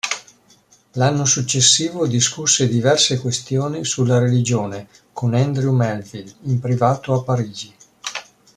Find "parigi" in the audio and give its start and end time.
7.21-7.71